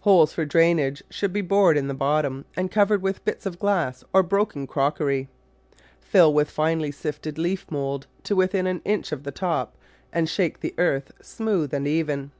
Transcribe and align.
Holes 0.00 0.32
for 0.32 0.44
drainage 0.44 1.04
should 1.10 1.32
be 1.32 1.42
bored 1.42 1.76
in 1.76 1.86
the 1.86 1.94
bottom 1.94 2.44
and 2.56 2.72
covered 2.72 3.02
with 3.02 3.24
bits 3.24 3.46
of 3.46 3.60
glass 3.60 4.02
or 4.12 4.20
broken 4.24 4.66
crockery. 4.66 5.28
Fill 6.00 6.34
with 6.34 6.50
finely 6.50 6.90
sifted 6.90 7.38
leaf 7.38 7.70
mould 7.70 8.08
to 8.24 8.34
within 8.34 8.66
an 8.66 8.82
inch 8.84 9.12
of 9.12 9.22
the 9.22 9.30
top 9.30 9.76
and 10.12 10.28
shake 10.28 10.58
the 10.58 10.74
earth 10.76 11.12
smooth 11.22 11.72
and 11.72 11.86
even. 11.86 12.32